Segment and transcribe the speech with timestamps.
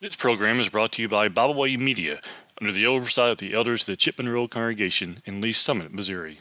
[0.00, 2.20] This program is brought to you by Bible Way Media
[2.60, 6.38] under the oversight of the elders of the Chipman Road Congregation in Lee Summit, Missouri.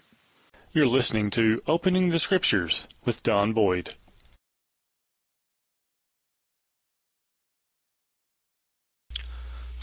[0.73, 3.95] You're listening to Opening the Scriptures with Don Boyd.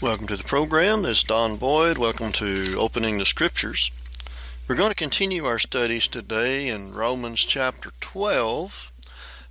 [0.01, 1.01] Welcome to the program.
[1.01, 1.97] This is Don Boyd.
[1.97, 3.91] Welcome to Opening the Scriptures.
[4.69, 8.93] We're going to continue our studies today in Romans chapter 12.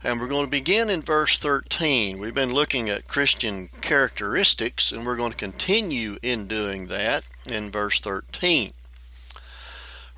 [0.06, 2.18] And we're going to begin in verse 13.
[2.18, 7.70] We've been looking at Christian characteristics, and we're going to continue in doing that in
[7.70, 8.70] verse 13.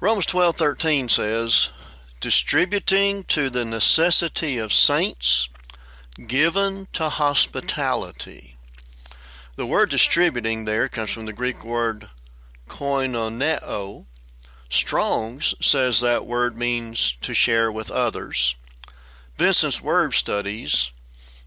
[0.00, 1.70] Romans 12:13 says,
[2.20, 5.48] "Distributing to the necessity of saints,
[6.26, 8.56] given to hospitality."
[9.54, 12.08] The word distributing there comes from the Greek word
[12.68, 14.06] koinoneo.
[14.68, 18.56] Strong's says that word means to share with others.
[19.36, 20.90] Vincent's Word Studies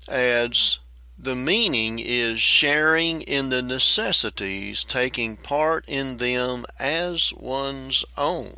[0.07, 0.79] adds
[1.17, 8.53] the meaning is sharing in the necessities, taking part in them as one's own.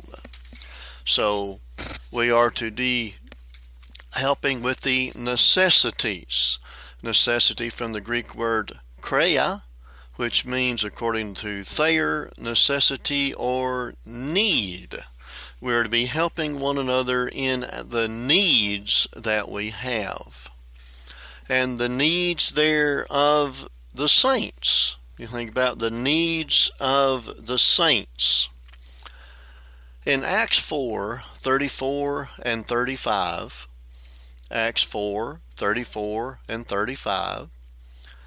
[1.06, 1.60] So
[2.12, 3.16] we are to be
[4.12, 6.58] helping with the necessities.
[7.02, 9.62] Necessity from the Greek word kreia,
[10.16, 14.98] which means, according to Thayer, necessity or need.
[15.62, 20.50] We're to be helping one another in the needs that we have.
[21.48, 24.96] And the needs there of the saints.
[25.16, 28.48] You think about the needs of the saints.
[30.04, 33.68] In Acts 4 34 and 35,
[34.50, 37.50] Acts 4 34 and 35,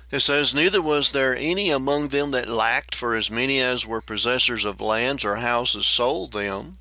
[0.09, 3.99] it says, Neither was there any among them that lacked, for as many as were
[3.99, 6.77] possessors of lands or houses sold them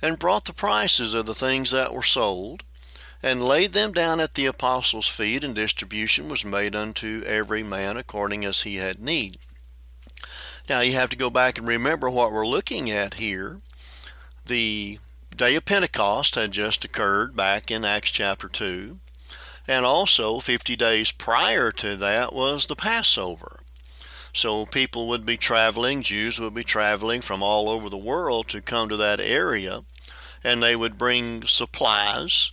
[0.00, 2.62] and brought the prices of the things that were sold,
[3.22, 7.96] and laid them down at the apostles' feet, and distribution was made unto every man
[7.96, 9.38] according as he had need.
[10.68, 13.58] Now you have to go back and remember what we're looking at here.
[14.46, 14.98] The
[15.34, 18.98] day of Pentecost had just occurred back in Acts chapter 2,
[19.66, 23.60] and also 50 days prior to that was the Passover.
[24.32, 28.60] So people would be traveling, Jews would be traveling from all over the world to
[28.60, 29.80] come to that area,
[30.44, 32.52] and they would bring supplies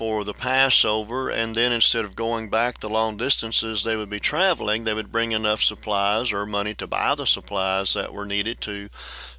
[0.00, 4.18] for the Passover, and then instead of going back the long distances they would be
[4.18, 8.62] traveling, they would bring enough supplies or money to buy the supplies that were needed
[8.62, 8.88] to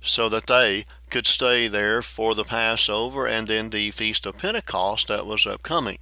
[0.03, 5.07] so that they could stay there for the Passover and then the Feast of Pentecost
[5.07, 5.97] that was upcoming.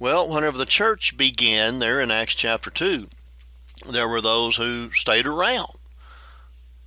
[0.00, 3.08] Well, whenever the church began there in Acts chapter 2,
[3.88, 5.79] there were those who stayed around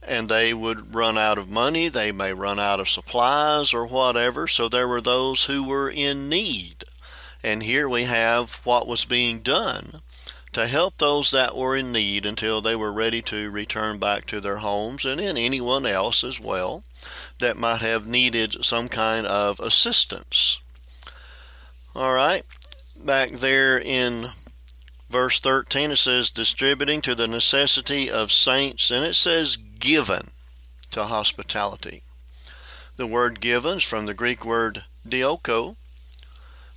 [0.08, 4.47] and they would run out of money, they may run out of supplies or whatever,
[4.47, 6.84] so there were those who were in need.
[7.44, 10.02] And here we have what was being done
[10.53, 14.40] to help those that were in need until they were ready to return back to
[14.40, 16.84] their homes, and then anyone else as well
[17.40, 20.59] that might have needed some kind of assistance.
[21.96, 22.44] All right,
[23.03, 24.28] back there in
[25.09, 30.30] verse 13 it says distributing to the necessity of saints and it says given
[30.92, 32.04] to hospitality.
[32.96, 35.76] The word given is from the greek word dioko.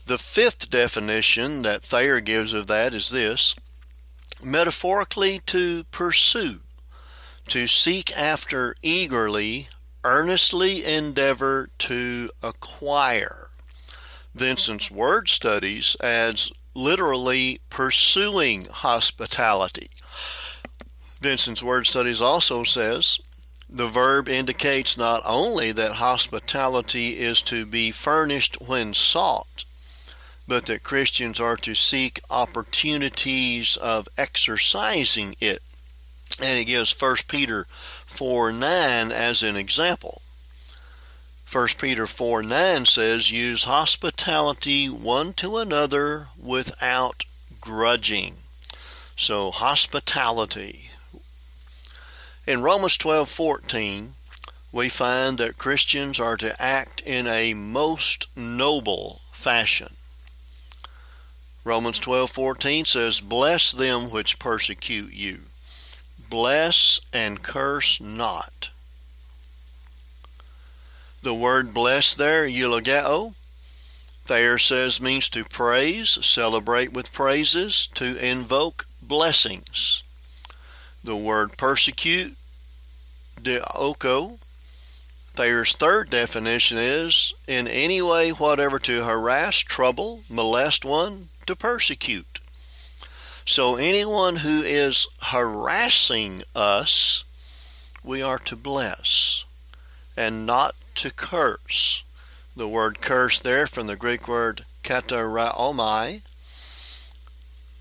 [0.07, 3.55] The fifth definition that thayer gives of that is this
[4.43, 6.59] metaphorically to pursue
[7.47, 9.69] to seek after eagerly
[10.05, 13.47] earnestly endeavor to acquire.
[14.35, 19.91] Vincent's word studies adds literally pursuing hospitality.
[21.21, 23.19] Vincent's Word Studies also says
[23.69, 29.65] the verb indicates not only that hospitality is to be furnished when sought,
[30.47, 35.63] but that Christians are to seek opportunities of exercising it.
[36.41, 37.67] And he gives 1 Peter
[38.07, 40.23] 4 9 as an example.
[41.51, 47.25] 1 Peter 4 9 says, Use hospitality one to another without
[47.61, 48.37] grudging.
[49.17, 50.91] So, hospitality.
[52.47, 54.15] In Romans 12:14,
[54.71, 59.97] we find that Christians are to act in a most noble fashion.
[61.65, 65.47] Romans 12:14 says, "Bless them which persecute you.
[66.19, 68.71] Bless and curse not."
[71.23, 73.35] The word bless there, eulogeo,
[74.27, 80.05] Thayer says means to praise, celebrate with praises, to invoke blessings.
[81.07, 82.37] The word persecute,
[83.41, 84.41] dioko,
[85.37, 92.41] Thayer's third definition is in any way whatever to harass, trouble, molest one, to persecute.
[93.45, 97.23] So anyone who is harassing us,
[98.03, 99.45] we are to bless
[100.17, 102.03] and not to curse.
[102.57, 106.23] The word curse there from the Greek word kataraomai.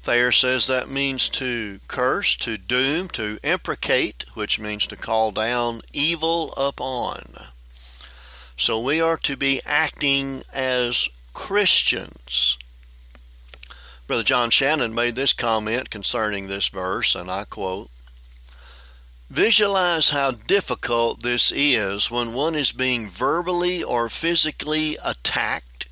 [0.05, 5.81] Thayer says that means to curse, to doom, to imprecate, which means to call down
[5.93, 7.23] evil upon.
[8.55, 12.59] So we are to be acting as Christians.
[14.05, 17.89] Brother John Shannon made this comment concerning this verse, and I quote
[19.31, 25.87] Visualize how difficult this is when one is being verbally or physically attacked,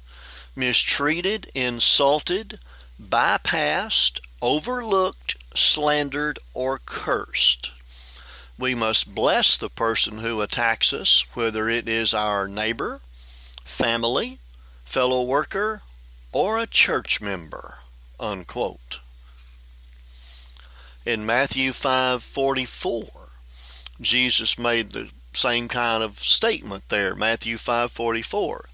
[0.56, 2.60] mistreated, insulted,
[3.10, 7.72] bypassed, overlooked, slandered, or cursed.
[8.58, 13.02] We must bless the person who attacks us, whether it is our neighbor,
[13.66, 14.40] family,
[14.86, 15.82] fellow worker,
[16.32, 17.80] or a church member.
[18.20, 19.00] Unquote.
[21.06, 23.30] In Matthew 5:44,
[24.00, 28.70] Jesus made the same kind of statement there, Matthew 5:44.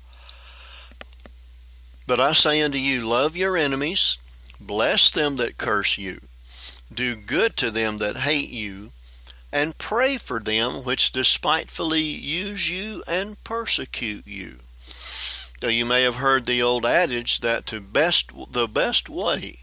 [2.10, 4.18] But I say unto you, love your enemies,
[4.60, 6.22] bless them that curse you,
[6.92, 8.94] do good to them that hate you,
[9.52, 14.56] and pray for them which despitefully use you and persecute you.
[15.62, 19.60] Now you may have heard the old adage that to best the best way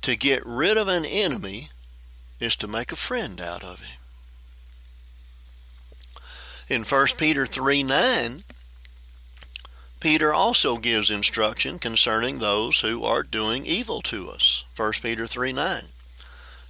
[0.00, 1.68] to get rid of an enemy
[2.40, 3.98] is to make a friend out of him.
[6.66, 8.44] In 1 Peter 3 9,
[10.04, 14.62] Peter also gives instruction concerning those who are doing evil to us.
[14.76, 15.84] 1 Peter 3 9.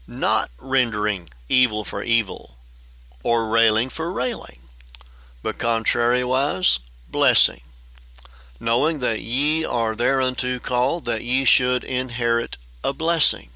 [0.06, 2.54] Not rendering evil for evil,
[3.25, 4.60] or railing for railing,
[5.42, 6.78] but contrariwise
[7.10, 7.62] blessing,
[8.60, 13.48] knowing that ye are thereunto called that ye should inherit a blessing.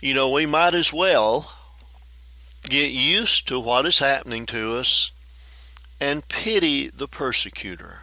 [0.00, 1.58] You know, we might as well
[2.62, 5.10] get used to what is happening to us
[6.00, 8.00] and pity the persecutor.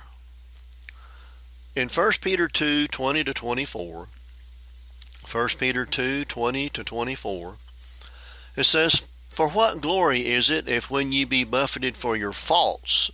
[1.75, 4.07] In 1 Peter 2 20 to 24,
[5.31, 7.55] 1 Peter 2 20 to 24,
[8.55, 13.09] it says, For what glory is it if when ye be buffeted for your faults,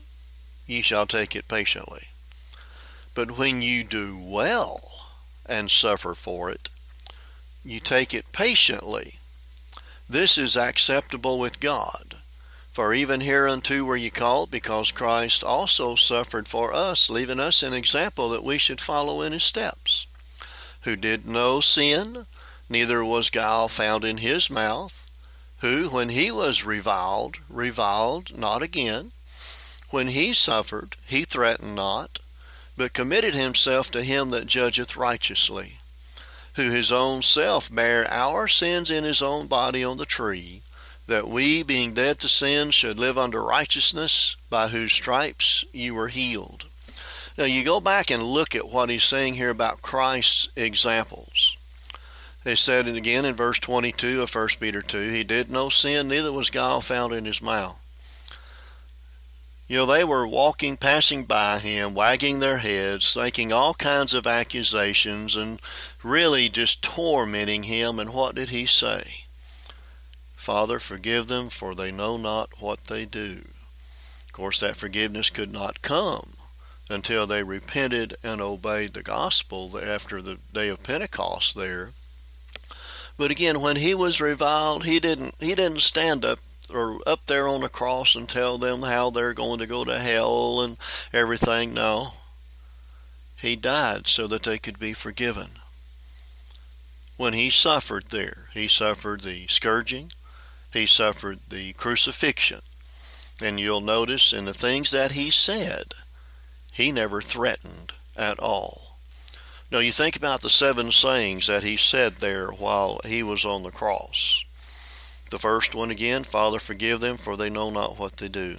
[0.65, 2.07] ye shall take it patiently?
[3.13, 4.81] But when you do well
[5.45, 6.69] and suffer for it,
[7.63, 9.15] you take it patiently.
[10.07, 12.08] This is acceptable with God.
[12.79, 17.73] For even hereunto were ye called, because Christ also suffered for us, leaving us an
[17.73, 20.07] example that we should follow in his steps,
[20.83, 22.25] who did no sin,
[22.69, 25.05] neither was guile found in his mouth,
[25.57, 29.11] who, when he was reviled, reviled not again.
[29.89, 32.19] When he suffered, he threatened not,
[32.77, 35.79] but committed himself to him that judgeth righteously
[36.53, 40.61] who his own self bare our sins in his own body on the tree,
[41.09, 46.07] that we, being dead to sin, should live under righteousness, by whose stripes you were
[46.07, 46.65] healed.
[47.37, 51.57] Now you go back and look at what he's saying here about Christ's examples.
[52.43, 56.07] They said it again in verse 22 of 1 Peter 2, he did no sin,
[56.07, 57.79] neither was guile found in his mouth.
[59.67, 64.25] You know, they were walking, passing by him, wagging their heads, thinking all kinds of
[64.25, 65.61] accusations, and
[66.01, 67.99] really just tormenting him.
[67.99, 69.25] And what did he say?
[70.49, 73.43] Father, forgive them, for they know not what they do.
[74.25, 76.31] Of course, that forgiveness could not come
[76.89, 81.91] until they repented and obeyed the gospel after the day of Pentecost there.
[83.15, 87.47] But again, when he was reviled, he didn't he didn't stand up or up there
[87.47, 90.77] on the cross and tell them how they're going to go to hell and
[91.13, 91.75] everything.
[91.75, 92.07] No.
[93.35, 95.59] He died so that they could be forgiven.
[97.17, 100.11] When he suffered there, he suffered the scourging,
[100.71, 102.61] he suffered the crucifixion.
[103.41, 105.93] And you'll notice in the things that he said,
[106.71, 108.97] he never threatened at all.
[109.71, 113.63] Now you think about the seven sayings that he said there while he was on
[113.63, 114.43] the cross.
[115.29, 118.57] The first one again, Father, forgive them, for they know not what they do.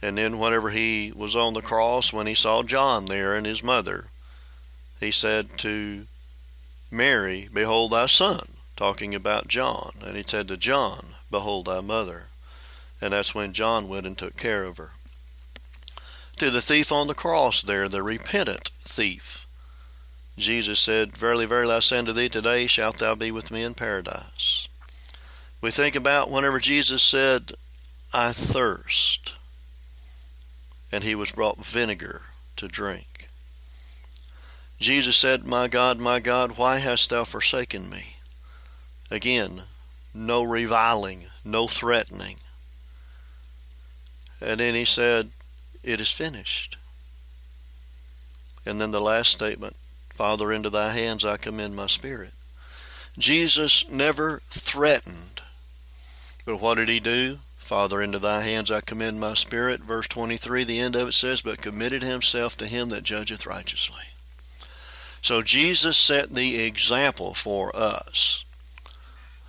[0.00, 3.62] And then, whenever he was on the cross, when he saw John there and his
[3.62, 4.06] mother,
[5.00, 6.06] he said to
[6.90, 9.92] Mary, Behold thy son, talking about John.
[10.04, 12.28] And he said to John, Behold thy mother.
[13.00, 14.90] And that's when John went and took care of her.
[16.36, 19.46] To the thief on the cross there, the repentant thief,
[20.36, 23.74] Jesus said, Verily, verily, I say unto thee, today shalt thou be with me in
[23.74, 24.68] paradise.
[25.62, 27.52] We think about whenever Jesus said,
[28.12, 29.34] I thirst,
[30.92, 33.28] and he was brought vinegar to drink.
[34.78, 38.15] Jesus said, My God, my God, why hast thou forsaken me?
[39.10, 39.62] Again,
[40.14, 42.36] no reviling, no threatening.
[44.40, 45.30] And then he said,
[45.82, 46.76] It is finished.
[48.64, 49.76] And then the last statement,
[50.10, 52.32] Father, into thy hands I commend my spirit.
[53.18, 55.40] Jesus never threatened.
[56.44, 57.38] But what did he do?
[57.56, 59.80] Father, into thy hands I commend my spirit.
[59.80, 64.04] Verse 23, the end of it says, But committed himself to him that judgeth righteously.
[65.20, 68.44] So Jesus set the example for us,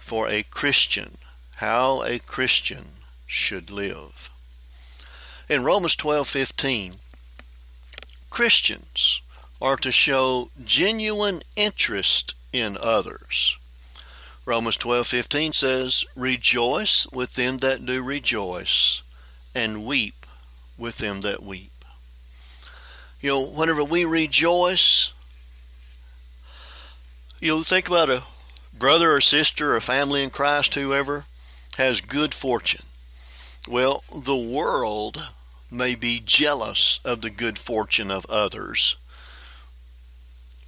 [0.07, 1.17] for a Christian,
[1.57, 4.29] how a Christian should live.
[5.49, 7.01] In Romans 12:15,
[8.29, 9.21] Christians
[9.61, 13.57] are to show genuine interest in others.
[14.45, 19.01] Romans 12:15 says, "Rejoice with them that do rejoice,
[19.53, 20.25] and weep
[20.77, 21.83] with them that weep."
[23.19, 25.11] You know, whenever we rejoice,
[27.41, 28.23] you know, think about a
[28.79, 31.25] brother or sister or family in Christ, whoever
[31.77, 32.85] has good fortune.
[33.67, 35.33] Well, the world
[35.71, 38.97] may be jealous of the good fortune of others,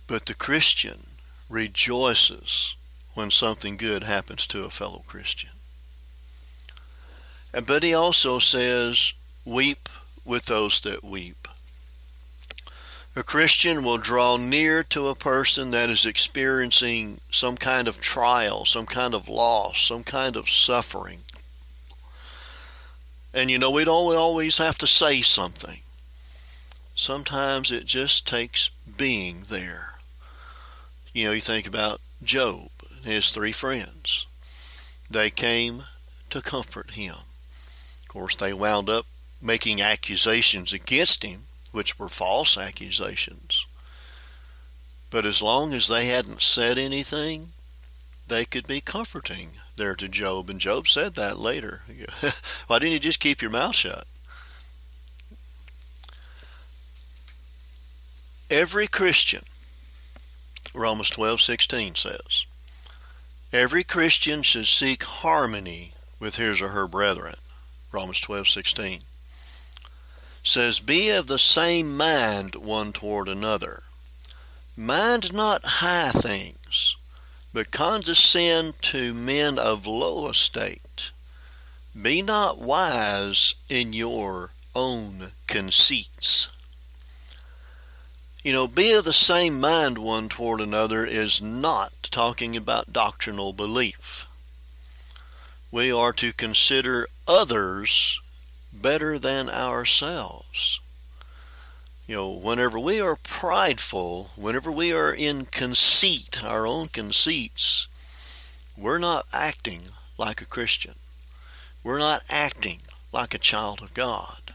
[0.07, 1.07] but the Christian
[1.49, 2.75] rejoices
[3.13, 5.49] when something good happens to a fellow Christian.
[7.51, 9.13] But he also says,
[9.43, 9.89] weep
[10.23, 11.48] with those that weep.
[13.19, 18.63] A Christian will draw near to a person that is experiencing some kind of trial,
[18.63, 21.19] some kind of loss, some kind of suffering.
[23.33, 25.81] And you know, we don't always have to say something.
[26.95, 29.95] Sometimes it just takes being there.
[31.11, 34.27] You know, you think about Job and his three friends.
[35.11, 35.83] They came
[36.29, 37.15] to comfort him.
[38.01, 39.07] Of course, they wound up
[39.41, 43.65] making accusations against him which were false accusations.
[45.09, 47.53] But as long as they hadn't said anything,
[48.27, 50.49] they could be comforting there to Job.
[50.49, 51.81] And Job said that later.
[52.67, 54.05] Why didn't you just keep your mouth shut?
[58.51, 59.43] Every Christian,
[60.73, 62.45] Romans 12:16 says,
[63.51, 67.35] every Christian should seek harmony with his or her brethren.
[67.91, 69.01] Romans 12:16
[70.43, 73.84] says, Be of the same mind one toward another.
[74.75, 76.96] Mind not high things,
[77.53, 81.12] but condescend to men of low estate.
[82.00, 86.50] Be not wise in your own conceits.
[88.43, 93.51] You know, be of the same mind one toward another is not talking about doctrinal
[93.51, 94.25] belief.
[95.72, 98.22] We are to consider others
[98.81, 100.79] better than ourselves.
[102.07, 107.88] You know, whenever we are prideful, whenever we are in conceit, our own conceits,
[108.75, 109.83] we're not acting
[110.17, 110.95] like a Christian.
[111.83, 112.79] We're not acting
[113.12, 114.53] like a child of God.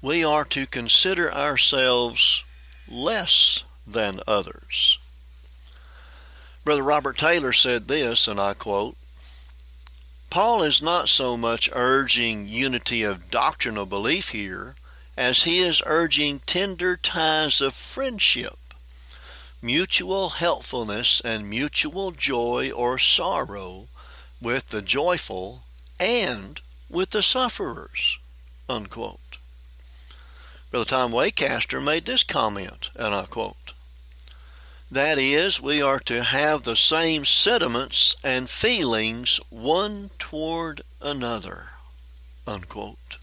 [0.00, 2.44] We are to consider ourselves
[2.88, 4.98] less than others.
[6.64, 8.96] Brother Robert Taylor said this, and I quote,
[10.30, 14.74] Paul is not so much urging unity of doctrinal belief here
[15.16, 18.58] as he is urging tender ties of friendship,
[19.62, 23.88] mutual helpfulness, and mutual joy or sorrow
[24.40, 25.64] with the joyful
[25.98, 28.18] and with the sufferers.
[28.68, 29.38] Unquote.
[30.70, 33.72] Brother Tom Wacaster made this comment, and I quote,
[34.90, 41.70] that is, we are to have the same sentiments and feelings one toward another.
[42.46, 43.18] Unquote.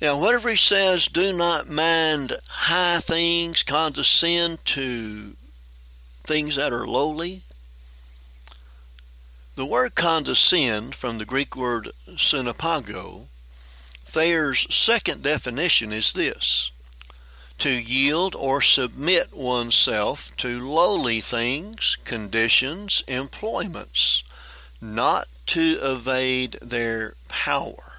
[0.00, 5.36] Now, whatever he says, do not mind high things, condescend to
[6.22, 7.42] things that are lowly.
[9.56, 13.26] The word condescend from the Greek word synapago,
[14.04, 16.70] Thayer's second definition is this
[17.58, 24.22] to yield or submit oneself to lowly things, conditions, employments,
[24.80, 27.92] not to evade their power.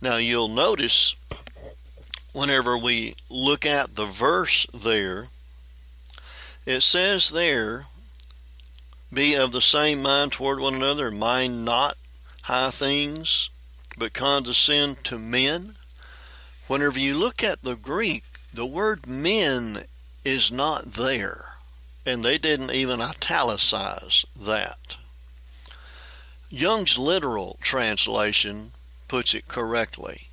[0.00, 1.16] Now you'll notice
[2.32, 5.28] whenever we look at the verse there,
[6.66, 7.86] it says there,
[9.12, 11.96] be of the same mind toward one another, mind not
[12.42, 13.50] high things,
[13.96, 15.74] but condescend to men
[16.66, 19.84] Whenever you look at the Greek, the word men
[20.24, 21.56] is not there,
[22.06, 24.96] and they didn't even italicize that.
[26.48, 28.72] Young's literal translation
[29.08, 30.28] puts it correctly.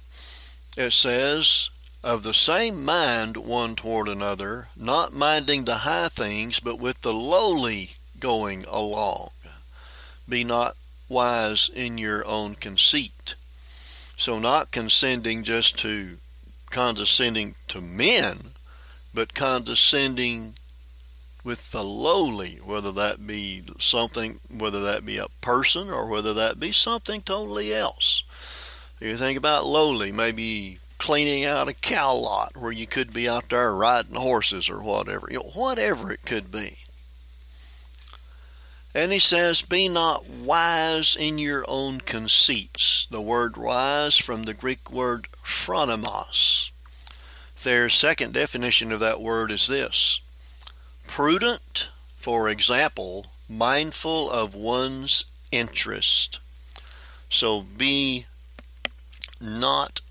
[0.78, 1.70] It says,
[2.04, 7.14] of the same mind one toward another, not minding the high things, but with the
[7.14, 9.32] lowly going along.
[10.28, 10.78] Be not
[11.10, 13.36] wise in your own conceit.
[14.20, 16.18] So, not condescending just to
[16.70, 18.52] condescending to men,
[19.14, 20.56] but condescending
[21.46, 26.60] with the lowly, whether that be something, whether that be a person or whether that
[26.60, 28.26] be something totally else.
[29.00, 33.48] You think about lowly, maybe cleaning out a cow lot where you could be out
[33.48, 36.79] there riding horses or whatever, you know, whatever it could be.
[39.00, 43.08] And he says, Be not wise in your own conceits.
[43.10, 46.72] The word wise from the Greek word phronimos.
[47.64, 50.20] Their second definition of that word is this
[51.08, 51.88] prudent,
[52.18, 56.42] for example, mindful of one's interest.
[57.30, 58.26] So be
[59.40, 60.02] not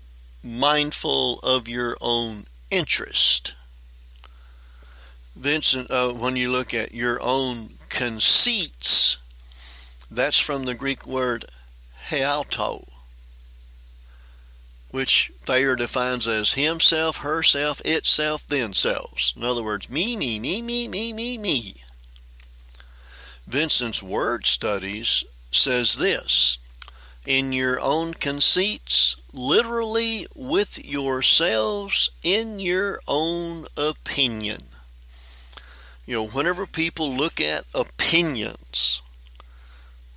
[0.43, 3.53] mindful of your own interest.
[5.35, 9.17] Vincent, uh, when you look at your own conceits,
[10.09, 11.45] that's from the Greek word
[12.07, 12.87] heauto,
[14.91, 19.33] which Thayer defines as himself, herself, itself, themselves.
[19.35, 21.75] In other words, me, me, me, me, me, me, me.
[23.45, 26.59] Vincent's word studies says this
[27.25, 34.63] in your own conceits, literally with yourselves in your own opinion.
[36.09, 39.03] You know, whenever people look at opinions,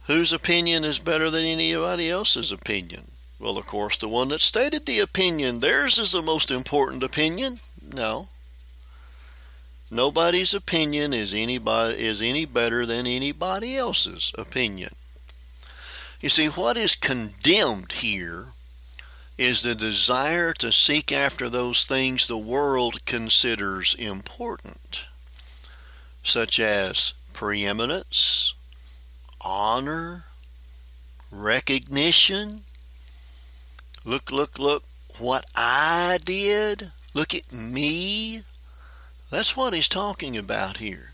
[0.05, 3.11] whose opinion is better than anybody else's opinion?
[3.39, 7.61] Well, of course, the one that stated the opinion, theirs is the most important opinion.
[7.87, 8.29] No.
[9.91, 14.95] Nobody's opinion is anybody is any better than anybody else's opinion.
[16.23, 18.47] You see, what is condemned here
[19.37, 25.09] is the desire to seek after those things the world considers important
[26.23, 28.55] such as preeminence,
[29.41, 30.27] honor,
[31.31, 32.63] recognition.
[34.05, 34.85] Look, look, look
[35.19, 36.93] what I did.
[37.15, 38.43] Look at me.
[39.31, 41.13] That's what he's talking about here.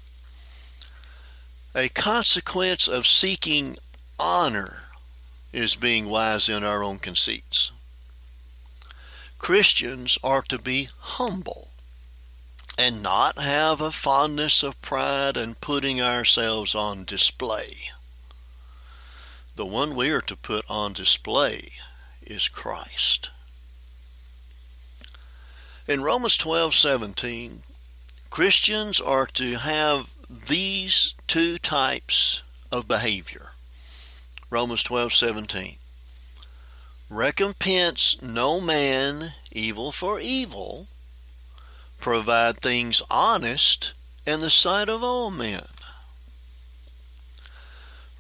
[1.75, 3.77] A consequence of seeking
[4.19, 4.85] honor
[5.53, 7.73] is being wise in our own conceits.
[9.39, 11.71] Christians are to be humble
[12.79, 17.75] and not have a fondness of pride and putting ourselves on display.
[19.57, 21.73] The one we are to put on display
[22.23, 23.31] is Christ.
[25.89, 27.65] In Romans 12:17,
[28.31, 33.55] Christians are to have these two types of behavior.
[34.51, 35.79] Romans 12:17.
[37.11, 40.87] Recompense no man evil for evil,
[41.99, 43.93] provide things honest
[44.27, 45.65] in the sight of all men.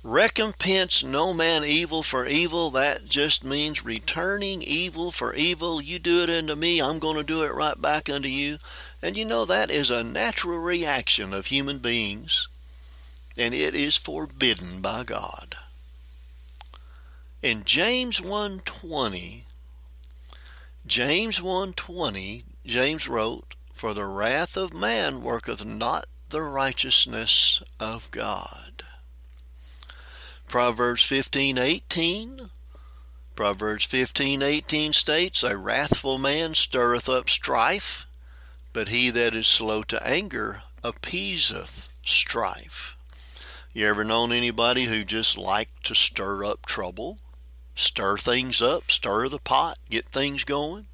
[0.03, 2.71] Recompense no man evil for evil.
[2.71, 5.83] That just means returning evil for evil.
[5.83, 8.59] You do it unto me, I'm going to do it right back unto you.
[9.03, 12.49] And you know that is a natural reaction of human beings,
[13.37, 15.57] and it is forbidden by God.
[17.43, 19.43] In James 1:20,
[20.87, 23.48] James 1:20, James wrote,
[23.79, 28.83] for the wrath of man worketh not the righteousness of God.
[30.49, 32.51] Proverbs 15:18
[33.37, 38.05] Proverbs 15:18 states a wrathful man stirreth up strife
[38.73, 42.97] but he that is slow to anger appeaseth strife.
[43.73, 47.21] You ever known anybody who just liked to stir up trouble?
[47.77, 50.88] Stir things up, stir the pot, get things going?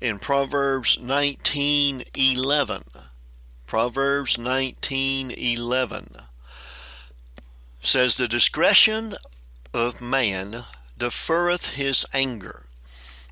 [0.00, 2.84] In Proverbs 19:11.
[3.66, 6.26] Proverbs 19:11
[7.82, 9.16] says the discretion
[9.72, 10.64] of man
[10.98, 12.66] deferreth his anger,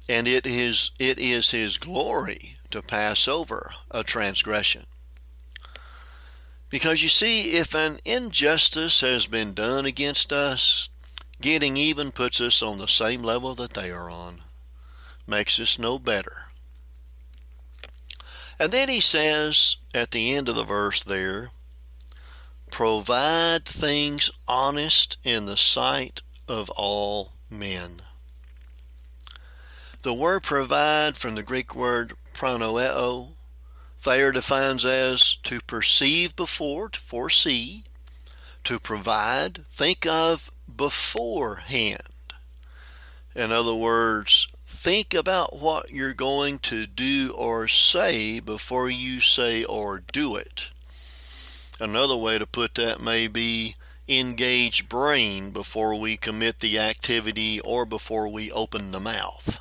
[0.09, 4.87] and it is it is his glory to pass over a transgression.
[6.71, 10.89] Because you see, if an injustice has been done against us,
[11.41, 14.41] getting even puts us on the same level that they are on,
[15.27, 16.47] makes us no better.
[18.59, 21.51] And then he says at the end of the verse there,
[22.71, 28.03] provide things honest in the sight of all men.
[30.03, 33.29] The word provide from the Greek word pronoeo,
[33.99, 37.85] Thayer defines as to perceive before, to foresee,
[38.65, 42.35] to provide, think of beforehand.
[43.35, 49.65] In other words, think about what you're going to do or say before you say
[49.65, 50.71] or do it.
[51.81, 53.77] Another way to put that may be
[54.09, 59.61] engage brain before we commit the activity or before we open the mouth.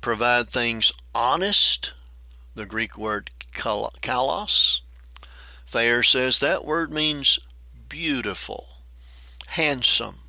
[0.00, 1.92] Provide things honest,
[2.54, 4.80] the Greek word kalos.
[5.66, 7.40] Thayer says that word means
[7.88, 8.66] beautiful,
[9.48, 10.20] handsome,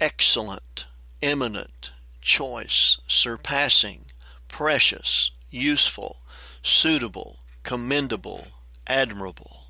[0.00, 0.86] excellent,
[1.22, 1.91] eminent,
[2.22, 4.06] choice, surpassing,
[4.48, 6.18] precious, useful,
[6.62, 8.46] suitable, commendable,
[8.86, 9.66] admirable.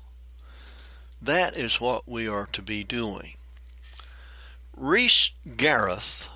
[1.21, 3.33] That is what we are to be doing.
[4.75, 6.29] Reese Gareth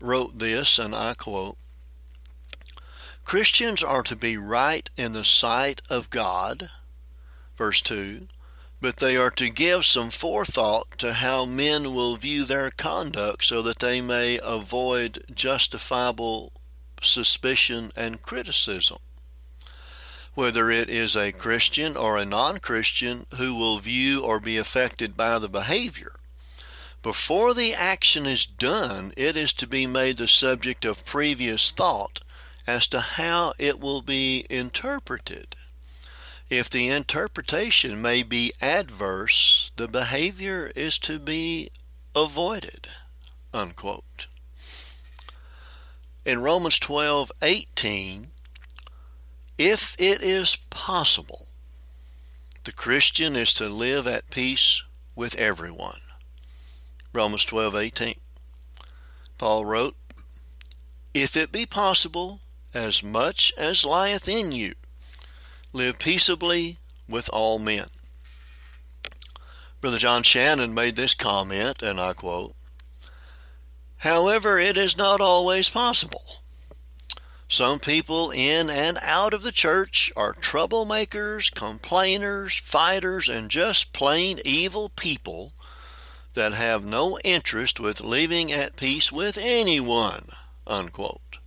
[0.00, 1.56] wrote this, and I quote
[3.24, 6.70] Christians are to be right in the sight of God,
[7.56, 8.26] verse 2,
[8.80, 13.62] but they are to give some forethought to how men will view their conduct so
[13.62, 16.52] that they may avoid justifiable
[17.00, 18.98] suspicion and criticism
[20.34, 25.16] whether it is a Christian or a non Christian who will view or be affected
[25.16, 26.12] by the behavior.
[27.02, 32.20] Before the action is done, it is to be made the subject of previous thought
[32.66, 35.56] as to how it will be interpreted.
[36.50, 41.70] If the interpretation may be adverse, the behavior is to be
[42.12, 42.88] avoided.
[43.54, 44.26] Unquote.
[46.24, 48.32] In Romans 12:18,
[49.58, 51.46] if it is possible,
[52.64, 54.82] the Christian is to live at peace
[55.14, 56.00] with everyone.
[57.12, 58.18] Romans 12:18.
[59.38, 59.96] Paul wrote,
[61.14, 62.40] If it be possible,
[62.74, 64.74] as much as lieth in you,
[65.72, 66.78] live peaceably
[67.08, 67.86] with all men.
[69.80, 72.54] Brother John Shannon made this comment, and I quote,
[73.98, 76.40] However, it is not always possible.
[77.48, 84.38] Some people in and out of the church are troublemakers, complainers, fighters, and just plain
[84.44, 85.52] evil people
[86.34, 90.26] that have no interest with living at peace with anyone.
[90.66, 91.38] Unquote.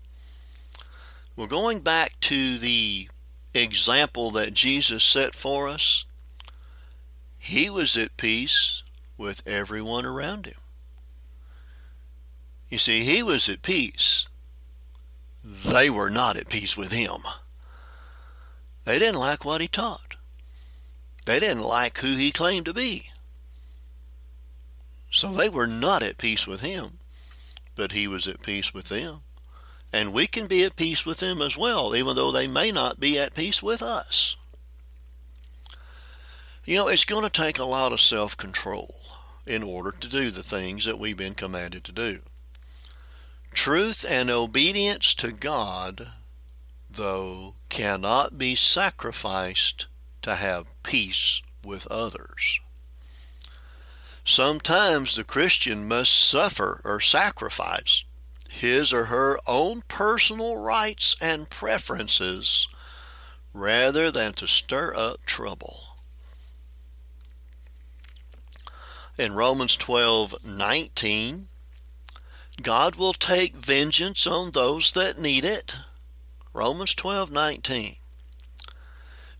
[1.35, 3.07] Well, going back to the
[3.53, 6.05] example that Jesus set for us,
[7.37, 8.83] he was at peace
[9.17, 10.59] with everyone around him.
[12.69, 14.25] You see, he was at peace
[15.43, 17.17] they were not at peace with him.
[18.85, 20.15] They didn't like what he taught.
[21.25, 23.09] They didn't like who he claimed to be.
[25.11, 26.99] So they were not at peace with him,
[27.75, 29.21] but he was at peace with them.
[29.93, 32.99] And we can be at peace with them as well, even though they may not
[32.99, 34.35] be at peace with us.
[36.65, 38.95] You know, it's going to take a lot of self control
[39.45, 42.21] in order to do the things that we've been commanded to do.
[43.53, 46.07] Truth and obedience to God,
[46.89, 49.85] though, cannot be sacrificed
[50.23, 52.59] to have peace with others.
[54.25, 58.05] Sometimes the Christian must suffer or sacrifice
[58.53, 62.67] his or her own personal rights and preferences
[63.51, 65.97] rather than to stir up trouble.
[69.17, 71.47] In Romans 12:19
[72.61, 75.75] God will take vengeance on those that need it.
[76.53, 77.97] Romans 12:19.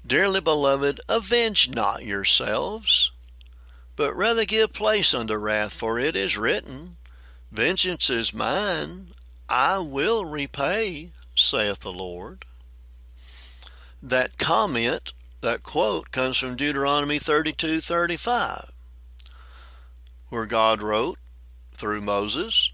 [0.06, 3.12] Dearly beloved, avenge not yourselves,
[3.96, 6.98] but rather give place unto wrath, for it is written,
[7.54, 9.10] Vengeance is mine,
[9.48, 12.46] I will repay, saith the Lord.
[14.02, 18.72] That comment, that quote, comes from Deuteronomy 32:35,
[20.30, 21.20] where God wrote
[21.76, 22.72] through Moses,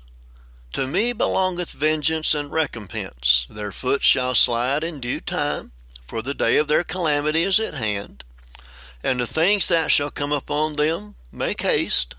[0.71, 3.47] to me belongeth vengeance and recompense.
[3.49, 5.73] Their foot shall slide in due time,
[6.05, 8.23] for the day of their calamity is at hand.
[9.03, 12.15] And the things that shall come upon them, make haste.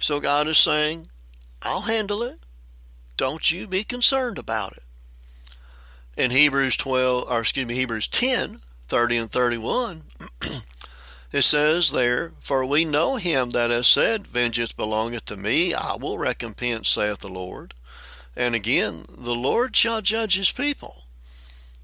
[0.00, 1.10] So God is saying,
[1.62, 2.40] I'll handle it.
[3.16, 4.82] Don't you be concerned about it.
[6.16, 10.02] In Hebrews 12, or excuse me, Hebrews 10, 30 and 31,
[11.30, 15.94] It says there, For we know him that has said, Vengeance belongeth to me, I
[15.96, 17.74] will recompense, saith the Lord.
[18.34, 21.04] And again, the Lord shall judge his people.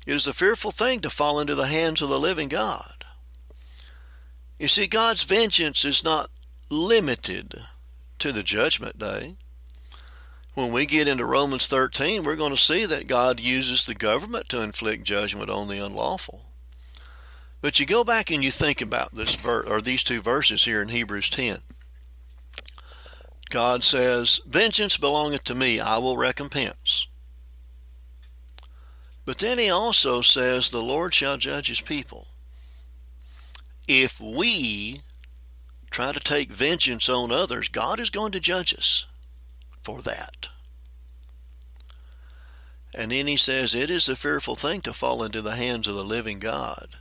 [0.07, 3.05] It is a fearful thing to fall into the hands of the living God.
[4.59, 6.31] You see, God's vengeance is not
[6.71, 7.61] limited
[8.21, 9.37] to the judgment day.
[10.55, 14.49] When we get into Romans 13, we're going to see that God uses the government
[14.51, 16.43] to inflict judgment on the unlawful.
[17.61, 20.81] But you go back and you think about this verse or these two verses here
[20.81, 21.59] in Hebrews 10.
[23.51, 27.09] God says, Vengeance belongeth to me, I will recompense.
[29.25, 32.29] But then he also says, The Lord shall judge his people.
[33.89, 35.01] If we
[35.91, 39.07] try to take vengeance on others, God is going to judge us
[39.85, 40.49] for that.
[42.95, 45.97] And then he says, It is a fearful thing to fall into the hands of
[45.97, 46.97] the living God.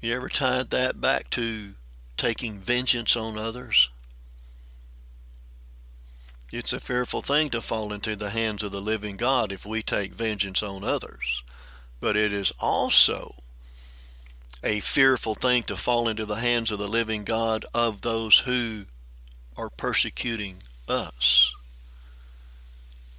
[0.00, 1.74] You ever tied that back to
[2.16, 3.88] taking vengeance on others?
[6.50, 9.82] It's a fearful thing to fall into the hands of the living God if we
[9.82, 11.42] take vengeance on others.
[12.00, 13.36] But it is also
[14.64, 18.82] a fearful thing to fall into the hands of the living God of those who
[19.56, 20.56] are persecuting
[20.88, 21.54] us.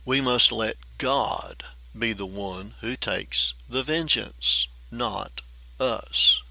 [0.06, 1.64] We must let God
[1.98, 5.42] be the one who takes the vengeance, not
[5.80, 6.44] us.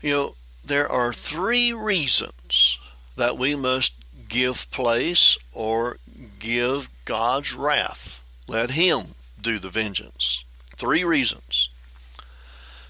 [0.00, 2.78] You know, there are three reasons
[3.16, 3.94] that we must
[4.28, 5.98] give place or
[6.40, 8.24] give God's wrath.
[8.48, 10.44] Let Him do the vengeance.
[10.76, 11.68] Three reasons.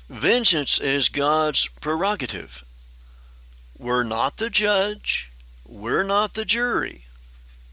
[0.08, 2.64] Vengeance is God's prerogative.
[3.78, 5.30] We're not the judge,
[5.66, 7.03] we're not the jury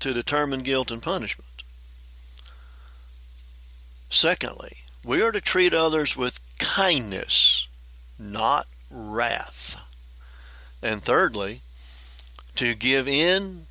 [0.01, 1.63] to determine guilt and punishment.
[4.09, 7.67] Secondly, we are to treat others with kindness,
[8.19, 9.81] not wrath.
[10.83, 11.61] And thirdly,
[12.55, 13.67] to give in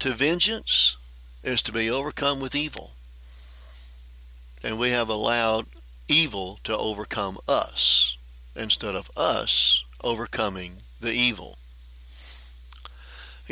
[0.00, 0.96] to vengeance
[1.42, 2.92] is to be overcome with evil.
[4.62, 5.66] And we have allowed
[6.06, 8.18] evil to overcome us
[8.54, 11.58] instead of us overcoming the evil.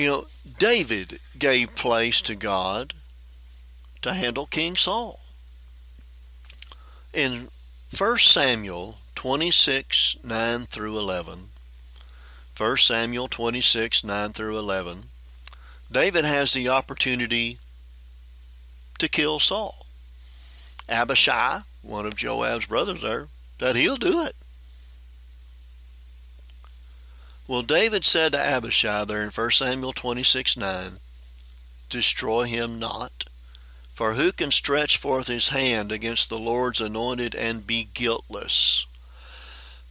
[0.00, 0.26] You know,
[0.58, 2.94] David gave place to God
[4.00, 5.20] to handle King Saul.
[7.12, 7.48] In
[7.94, 11.50] 1 Samuel 26 9 through 11,
[12.56, 15.02] 1 Samuel 26, 9 through 11,
[15.92, 17.58] David has the opportunity
[18.98, 19.84] to kill Saul.
[20.88, 24.34] Abishai, one of Joab's brothers there, that he'll do it.
[27.50, 31.00] Well, David said to Abishai there in 1 Samuel 26, 9,
[31.88, 33.24] Destroy him not,
[33.92, 38.86] for who can stretch forth his hand against the Lord's anointed and be guiltless?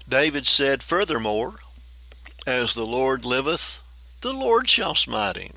[0.07, 1.55] David said, Furthermore,
[2.47, 3.81] as the Lord liveth,
[4.21, 5.55] the Lord shall smite him,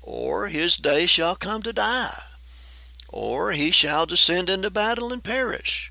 [0.00, 2.16] or his day shall come to die,
[3.08, 5.90] or he shall descend into battle and perish.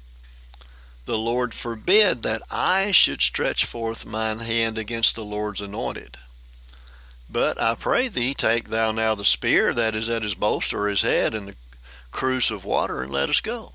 [1.08, 6.18] The Lord forbid that I should stretch forth mine hand against the Lord's anointed.
[7.30, 11.04] But I pray thee, take thou now the spear that is at his bolster his
[11.04, 11.56] head, and the
[12.12, 13.72] cruse of water, and let us go.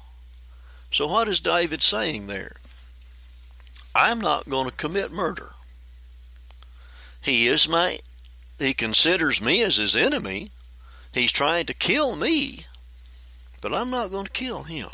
[0.93, 2.57] So what is David saying there?
[3.95, 5.53] I'm not going to commit murder.
[7.23, 8.01] He is my,
[8.59, 10.51] he considers me as his enemy.
[11.15, 12.67] He's trying to kill me,
[13.63, 14.91] but I'm not going to kill him.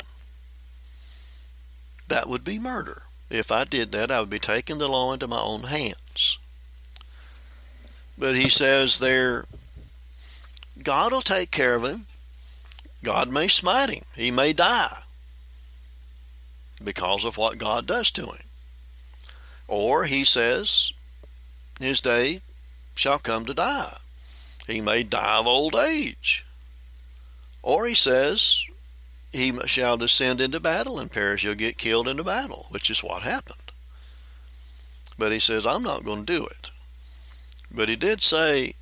[2.09, 3.03] That would be murder.
[3.29, 6.39] If I did that, I would be taking the law into my own hands.
[8.17, 9.45] But he says there,
[10.83, 12.07] God will take care of him.
[13.03, 14.03] God may smite him.
[14.15, 15.03] He may die
[16.83, 18.43] because of what God does to him.
[19.67, 20.91] Or he says,
[21.79, 22.41] his day
[22.95, 23.97] shall come to die.
[24.65, 26.43] He may die of old age.
[27.61, 28.65] Or he says,
[29.31, 31.41] he shall descend into battle and perish.
[31.43, 33.71] He'll get killed in the battle, which is what happened.
[35.17, 36.69] But he says, I'm not going to do it.
[37.71, 38.73] But he did say,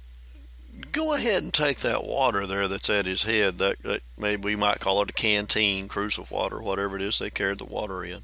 [0.91, 3.57] go ahead and take that water there that's at his head.
[3.57, 7.19] That, that maybe we might call it a canteen, cruse of water, whatever it is
[7.19, 8.21] they carried the water in.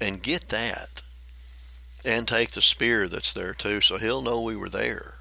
[0.00, 1.02] And get that
[2.04, 5.14] and take the spear that's there too, so he'll know we were there.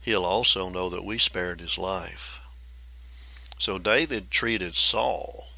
[0.00, 2.35] He'll also know that we spared his life.
[3.58, 5.48] So David treated Saul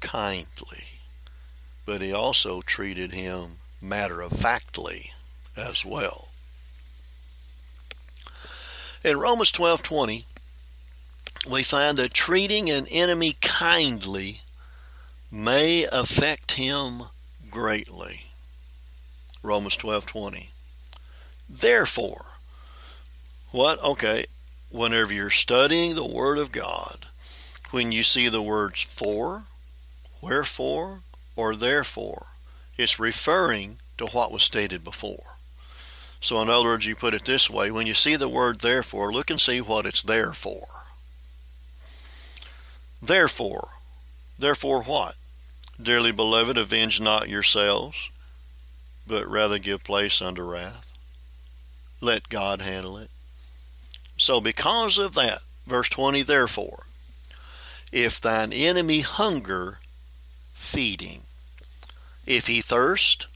[0.00, 0.84] kindly,
[1.84, 5.12] but he also treated him matter of factly
[5.56, 6.28] as well.
[9.02, 10.24] In Romans 12:20,
[11.46, 14.40] we find that treating an enemy kindly
[15.30, 17.10] may affect him
[17.50, 18.26] greatly.
[19.42, 20.50] Romans 12:20.
[21.48, 22.38] Therefore,
[23.50, 23.78] what?
[23.82, 24.26] Okay,
[24.70, 27.08] whenever you're studying the word of God,
[27.74, 29.42] when you see the words for,
[30.22, 31.00] wherefore,
[31.34, 32.26] or therefore,
[32.78, 35.38] it's referring to what was stated before.
[36.20, 39.12] So in other words, you put it this way, when you see the word therefore,
[39.12, 40.68] look and see what it's there for.
[43.02, 43.68] Therefore,
[44.38, 45.16] therefore what?
[45.82, 48.08] Dearly beloved, avenge not yourselves,
[49.04, 50.86] but rather give place unto wrath.
[52.00, 53.10] Let God handle it.
[54.16, 56.84] So, because of that, verse 20, therefore,
[57.94, 59.78] if thine enemy hunger,
[60.52, 61.20] feed him.
[62.26, 63.28] If he thirst,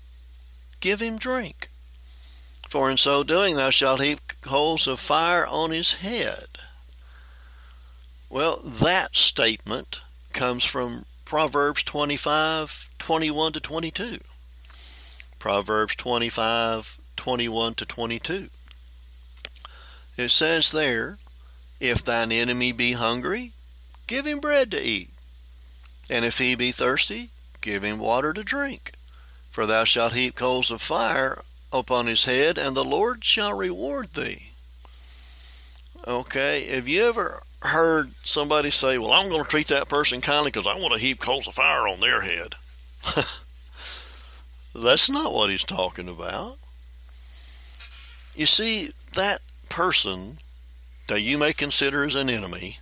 [0.81, 1.71] give him drink.
[2.69, 6.49] For in so doing thou shalt heap coals of fire on his head.
[8.29, 10.01] Well, that statement
[10.33, 14.19] comes from Proverbs 25, 21 to 22.
[15.39, 18.49] Proverbs 25, 21 to 22.
[20.17, 21.19] It says there,
[21.79, 23.53] If thine enemy be hungry,
[24.09, 25.11] give him bread to eat.
[26.11, 28.93] And if he be thirsty, give him water to drink.
[29.51, 31.43] For thou shalt heap coals of fire
[31.73, 34.51] upon his head, and the Lord shall reward thee.
[36.07, 40.51] Okay, have you ever heard somebody say, Well, I'm going to treat that person kindly
[40.51, 42.55] because I want to heap coals of fire on their head?
[44.75, 46.57] That's not what he's talking about.
[48.35, 50.39] You see, that person
[51.09, 52.79] that you may consider as an enemy,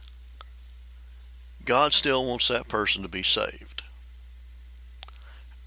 [1.66, 3.82] God still wants that person to be saved.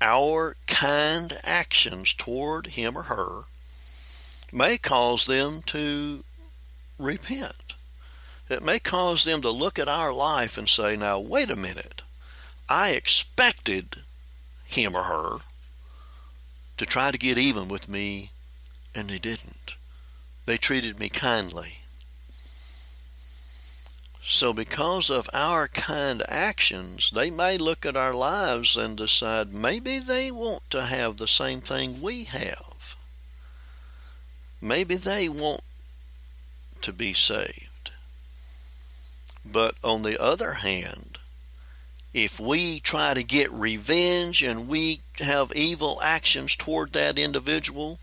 [0.02, 3.42] Our kind actions toward him or her
[4.52, 6.24] may cause them to
[6.98, 7.74] repent.
[8.50, 12.02] It may cause them to look at our life and say, now, wait a minute.
[12.70, 13.98] I expected
[14.66, 15.38] him or her
[16.78, 18.32] to try to get even with me,
[18.96, 19.76] and they didn't.
[20.46, 21.80] They treated me kindly.
[24.32, 29.98] So, because of our kind actions, they may look at our lives and decide maybe
[29.98, 32.96] they want to have the same thing we have.
[34.62, 35.62] Maybe they want
[36.84, 37.90] to be saved.
[39.44, 41.18] But on the other hand,
[42.14, 47.98] if we try to get revenge and we have evil actions toward that individual,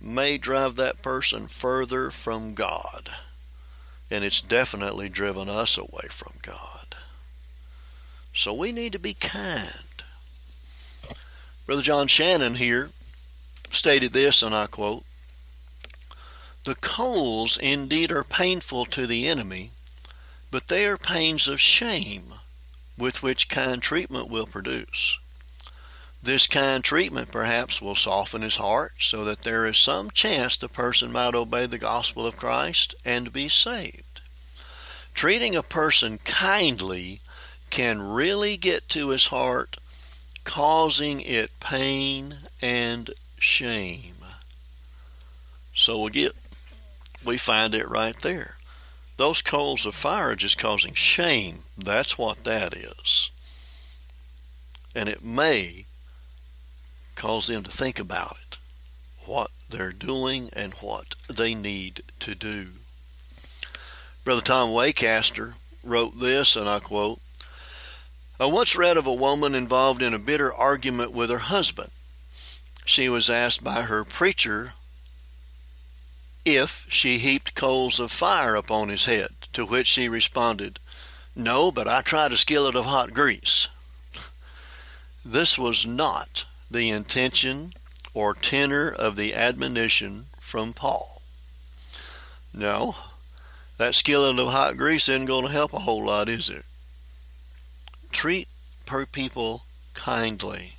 [0.00, 3.10] may drive that person further from God.
[4.10, 6.96] And it's definitely driven us away from God.
[8.32, 9.72] So we need to be kind.
[11.66, 12.90] Brother John Shannon here
[13.70, 15.04] stated this, and I quote
[16.64, 19.72] The coals indeed are painful to the enemy,
[20.50, 22.34] but they are pains of shame
[22.96, 25.18] with which kind treatment will produce.
[26.22, 30.68] This kind treatment perhaps will soften his heart so that there is some chance the
[30.68, 34.20] person might obey the gospel of Christ and be saved.
[35.14, 37.20] Treating a person kindly
[37.70, 39.76] can really get to his heart,
[40.44, 44.16] causing it pain and shame.
[45.74, 46.32] So get
[47.24, 48.56] we find it right there.
[49.16, 51.60] Those coals of fire are just causing shame.
[51.76, 53.30] That's what that is.
[54.94, 55.86] And it may
[57.18, 58.58] cause them to think about it,
[59.26, 62.68] what they're doing and what they need to do.
[64.22, 67.18] Brother Tom Wacaster wrote this, and I quote
[68.38, 71.90] I once read of a woman involved in a bitter argument with her husband.
[72.84, 74.74] She was asked by her preacher
[76.44, 80.78] if she heaped coals of fire upon his head, to which she responded,
[81.34, 83.68] No, but I tried a skillet of hot grease.
[85.24, 87.72] This was not the intention
[88.14, 91.22] or tenor of the admonition from Paul.
[92.52, 92.96] No,
[93.76, 96.64] that skillet of hot grease isn't going to help a whole lot, is it?
[98.10, 98.48] Treat
[98.86, 100.74] per people kindly.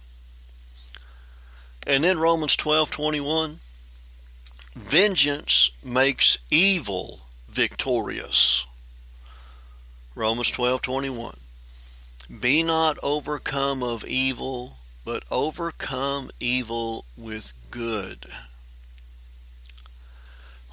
[1.88, 3.60] And then Romans 12:21
[4.76, 8.66] vengeance makes evil victorious.
[10.16, 11.38] Romans 12:21
[12.42, 14.79] Be not overcome of evil,
[15.10, 18.28] but overcome evil with good.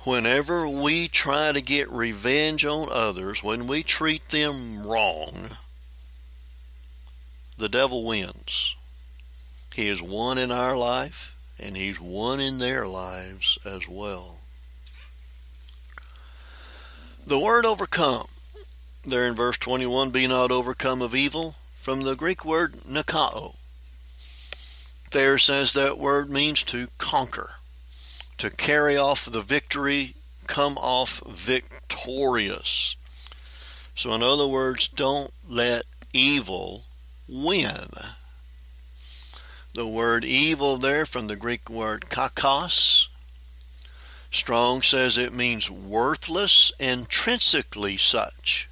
[0.05, 5.33] Whenever we try to get revenge on others, when we treat them wrong,
[7.57, 8.77] the devil wins.
[9.73, 14.41] He is won in our life and he's won in their lives as well.
[17.27, 18.27] The word overcome,
[19.03, 23.55] there in verse 21, be not overcome of evil, from the Greek word nikao.
[25.13, 27.51] There says that word means to conquer,
[28.39, 30.15] to carry off the victory,
[30.47, 32.97] come off victorious.
[33.95, 36.85] So, in other words, don't let evil
[37.29, 37.89] win.
[39.73, 43.09] The word evil there from the Greek word kakos.
[44.31, 48.69] Strong says it means worthless, intrinsically such.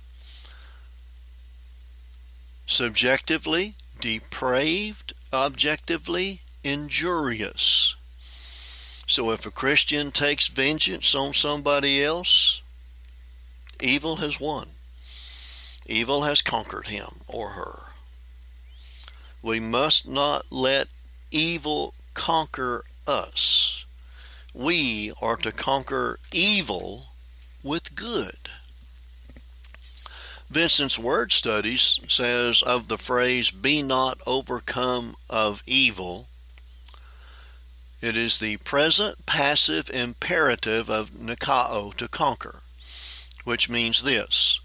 [2.66, 7.96] Subjectively, depraved, objectively, injurious.
[9.06, 12.62] So if a Christian takes vengeance on somebody else,
[13.80, 14.68] evil has won.
[15.86, 17.80] Evil has conquered him or her.
[19.42, 20.88] We must not let
[21.30, 23.84] evil conquer us.
[24.54, 27.08] We are to conquer evil
[27.62, 28.38] with good.
[30.54, 36.28] Vincent's Word Studies says of the phrase, be not overcome of evil,
[38.00, 42.60] it is the present passive imperative of nikao, to conquer,
[43.42, 44.60] which means this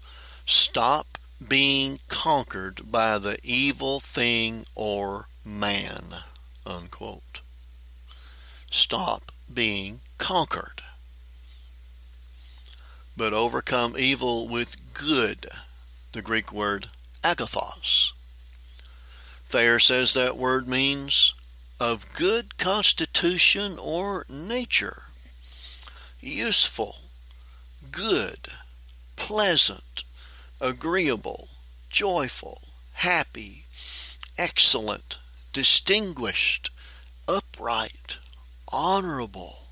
[0.46, 1.18] stop
[1.48, 6.14] being conquered by the evil thing or man.
[6.64, 7.40] Unquote.
[8.70, 10.82] Stop being conquered.
[13.16, 15.48] But overcome evil with good,
[16.12, 16.88] the Greek word
[17.22, 18.12] agathos.
[19.48, 21.34] Thayer says that word means
[21.78, 25.04] of good constitution or nature,
[26.20, 26.96] useful,
[27.90, 28.48] good,
[29.16, 30.04] pleasant,
[30.60, 31.48] agreeable,
[31.88, 32.62] joyful,
[32.94, 33.64] happy,
[34.38, 35.18] excellent,
[35.52, 36.70] distinguished,
[37.28, 38.18] upright,
[38.72, 39.68] honorable.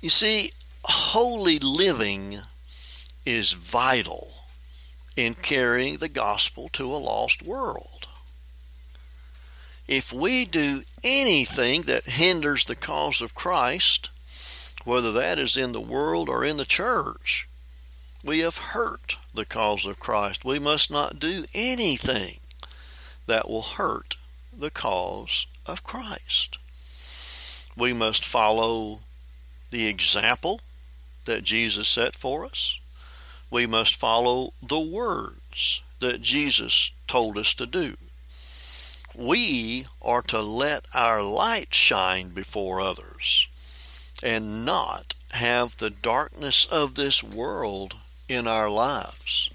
[0.00, 0.52] You see,
[0.84, 2.40] holy living
[3.24, 4.32] is vital
[5.16, 8.02] in carrying the gospel to a lost world
[9.88, 14.10] if we do anything that hinders the cause of Christ,
[14.84, 17.48] whether that is in the world or in the church,
[18.24, 20.44] we have hurt the cause of Christ.
[20.44, 22.38] We must not do anything
[23.26, 24.16] that will hurt
[24.56, 26.58] the cause of Christ.
[27.76, 29.00] We must follow
[29.70, 30.60] the example
[31.24, 32.78] that Jesus set for us.
[33.52, 37.96] We must follow the words that Jesus told us to do
[39.14, 43.46] we are to let our light shine before others
[44.22, 47.96] and not have the darkness of this world
[48.26, 49.50] in our lives.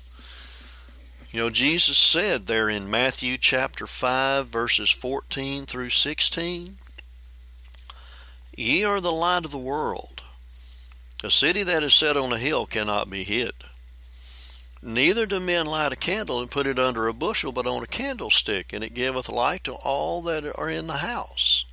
[1.31, 6.77] You know, Jesus said there in Matthew chapter 5, verses 14 through 16,
[8.55, 10.21] Ye are the light of the world.
[11.23, 13.53] A city that is set on a hill cannot be hid.
[14.81, 17.87] Neither do men light a candle and put it under a bushel, but on a
[17.87, 21.65] candlestick, and it giveth light to all that are in the house.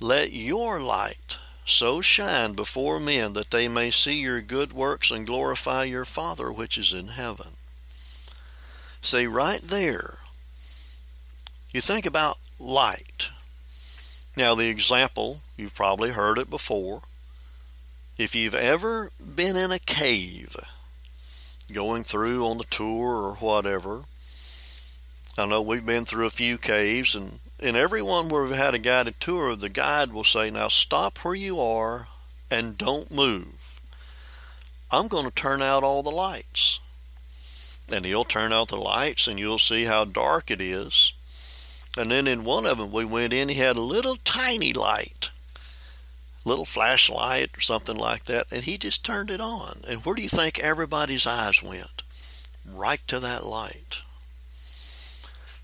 [0.00, 5.26] Let your light so shine before men that they may see your good works and
[5.26, 7.52] glorify your Father which is in heaven.
[9.02, 10.18] See, right there,
[11.72, 13.30] you think about light.
[14.36, 17.02] Now, the example, you've probably heard it before.
[18.18, 20.56] If you've ever been in a cave,
[21.70, 24.02] going through on the tour or whatever.
[25.38, 28.74] I know we've been through a few caves, and in every one where we've had
[28.74, 32.08] a guided tour, the guide will say, Now stop where you are
[32.50, 33.80] and don't move.
[34.90, 36.80] I'm going to turn out all the lights.
[37.92, 41.12] And he'll turn out the lights, and you'll see how dark it is.
[41.96, 45.30] And then in one of them, we went in, he had a little tiny light
[46.44, 49.82] little flashlight or something like that, and he just turned it on.
[49.86, 52.02] And where do you think everybody's eyes went?
[52.66, 54.02] Right to that light.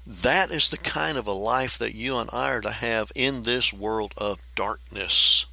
[0.07, 3.43] That is the kind of a life that you and I are to have in
[3.43, 5.47] this world of darkness.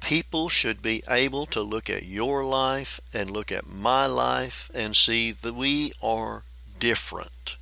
[0.00, 4.96] People should be able to look at your life and look at my life and
[4.96, 6.42] see that we are
[6.78, 7.56] different.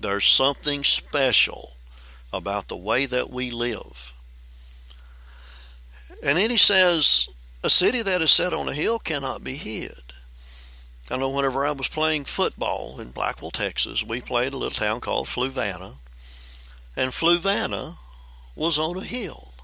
[0.00, 1.74] There's something special
[2.32, 4.12] about the way that we live.
[6.22, 7.28] And then he says,
[7.62, 10.12] A city that is set on a hill cannot be hid.
[11.10, 15.00] I know whenever I was playing football in Blackwell, Texas, we played a little town
[15.00, 15.94] called Fluvanna.
[16.96, 17.96] And Fluvanna
[18.54, 19.54] was on a hill.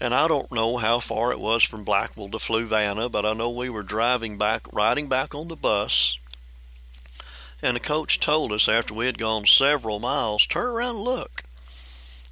[0.00, 3.50] And I don't know how far it was from Blackwell to Fluvanna, but I know
[3.50, 6.18] we were driving back, riding back on the bus.
[7.62, 11.41] And the coach told us after we had gone several miles, turn around and look.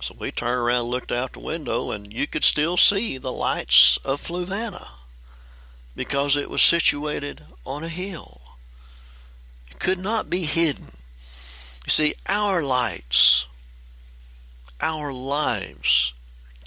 [0.02, 3.98] So we turned around, looked out the window, and you could still see the lights
[4.04, 4.86] of Fluvanna
[5.94, 8.40] because it was situated on a hill.
[9.70, 10.86] It could not be hidden.
[11.84, 13.46] You see, our lights,
[14.80, 16.14] our lives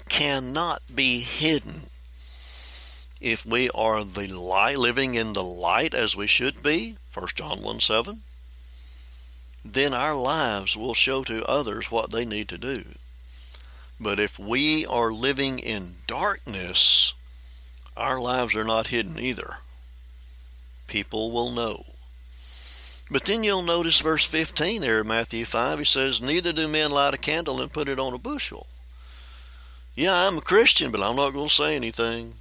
[0.08, 1.90] cannot be hidden.
[3.20, 7.62] If we are the light, living in the light as we should be, 1 John
[7.62, 8.20] 1 7,
[9.64, 12.84] then our lives will show to others what they need to do.
[14.00, 17.14] But if we are living in darkness,
[17.96, 19.58] our lives are not hidden either.
[20.86, 21.84] People will know.
[23.10, 25.78] But then you'll notice verse 15 there in Matthew 5.
[25.78, 28.66] He says, Neither do men light a candle and put it on a bushel.
[29.94, 32.34] Yeah, I'm a Christian, but I'm not going to say anything.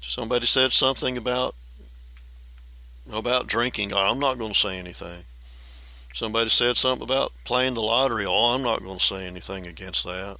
[0.00, 1.54] Somebody said something about
[3.12, 3.92] about drinking.
[3.92, 5.24] I'm not going to say anything.
[6.16, 8.24] Somebody said something about playing the lottery.
[8.24, 10.38] Oh, I'm not going to say anything against that.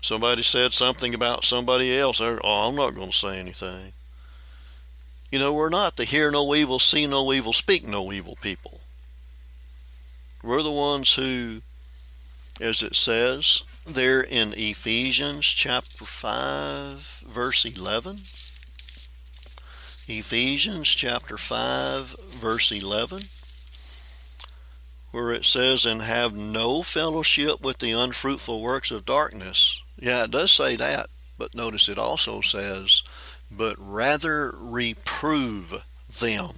[0.00, 2.20] Somebody said something about somebody else.
[2.20, 3.94] Oh, I'm not going to say anything.
[5.32, 8.78] You know, we're not the hear no evil, see no evil, speak no evil people.
[10.44, 11.62] We're the ones who,
[12.60, 18.18] as it says there in Ephesians chapter 5, verse 11.
[20.06, 23.22] Ephesians chapter 5, verse 11
[25.10, 29.80] where it says, and have no fellowship with the unfruitful works of darkness.
[29.98, 31.08] Yeah, it does say that,
[31.38, 33.02] but notice it also says,
[33.50, 35.84] but rather reprove
[36.20, 36.54] them.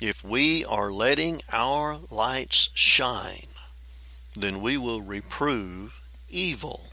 [0.00, 3.48] If we are letting our lights shine,
[4.34, 5.94] then we will reprove
[6.28, 6.90] evil.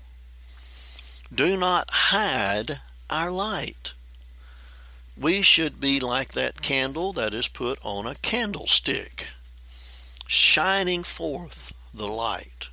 [1.34, 3.93] Do not hide our light.
[5.20, 9.28] We should be like that candle that is put on a candlestick
[10.32, 12.70] shining forth the light.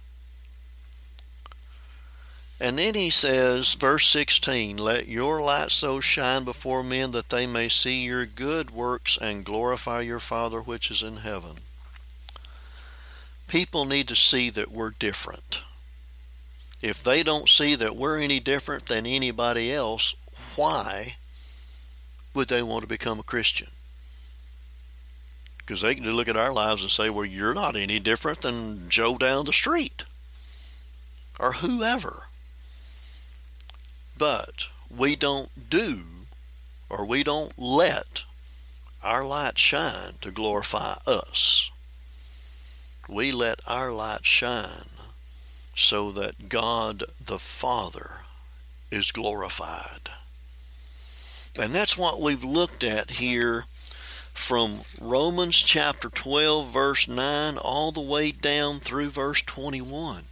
[2.60, 7.46] And then he says, verse 16, Let your light so shine before men that they
[7.46, 11.56] may see your good works and glorify your Father which is in heaven.
[13.48, 15.62] People need to see that we're different.
[16.80, 20.14] If they don't see that we're any different than anybody else,
[20.54, 21.14] why
[22.34, 23.68] would they want to become a Christian?
[25.68, 28.88] Because they can look at our lives and say, well, you're not any different than
[28.88, 30.04] Joe down the street
[31.38, 32.28] or whoever.
[34.16, 36.04] But we don't do
[36.88, 38.24] or we don't let
[39.04, 41.70] our light shine to glorify us.
[43.06, 44.88] We let our light shine
[45.76, 48.20] so that God the Father
[48.90, 50.08] is glorified.
[51.60, 53.66] And that's what we've looked at here
[54.38, 60.22] from Romans chapter 12, verse 9, all the way down through verse 21.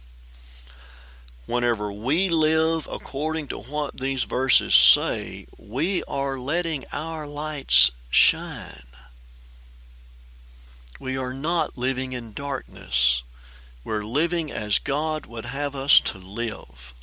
[1.45, 8.87] Whenever we live according to what these verses say, we are letting our lights shine.
[10.99, 13.23] We are not living in darkness.
[13.83, 16.93] We're living as God would have us to live.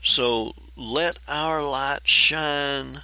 [0.00, 2.98] So let our light shine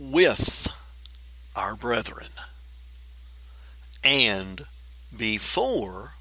[0.00, 0.68] with
[1.54, 2.28] our brethren
[4.02, 4.62] and
[5.14, 6.12] before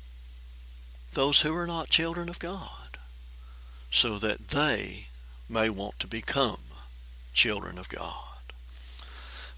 [1.14, 2.98] those who are not children of God,
[3.90, 5.08] so that they
[5.48, 6.60] may want to become
[7.32, 8.14] children of God.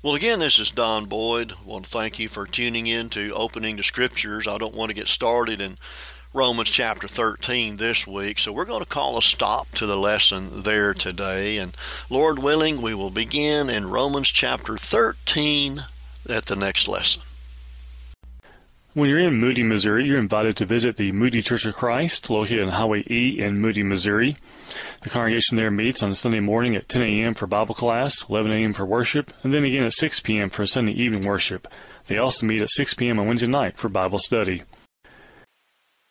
[0.03, 1.53] Well, again, this is Don Boyd.
[1.53, 4.47] I want to thank you for tuning in to Opening the Scriptures.
[4.47, 5.77] I don't want to get started and
[6.33, 8.39] Romans chapter 13 this week.
[8.39, 11.57] So we're going to call a stop to the lesson there today.
[11.57, 11.75] And
[12.09, 15.81] Lord willing, we will begin in Romans chapter 13
[16.29, 17.23] at the next lesson.
[18.93, 22.63] When you're in Moody, Missouri, you're invited to visit the Moody Church of Christ, located
[22.63, 24.37] on Highway E in Moody, Missouri.
[25.01, 27.33] The congregation there meets on Sunday morning at 10 a.m.
[27.33, 28.73] for Bible class, 11 a.m.
[28.73, 30.49] for worship, and then again at 6 p.m.
[30.49, 31.67] for Sunday evening worship.
[32.07, 33.19] They also meet at 6 p.m.
[33.19, 34.63] on Wednesday night for Bible study.